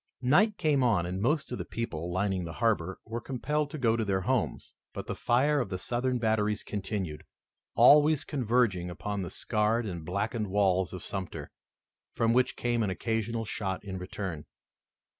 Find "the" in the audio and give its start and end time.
1.59-1.63, 2.43-2.53, 5.05-5.13, 5.69-5.77, 9.21-9.29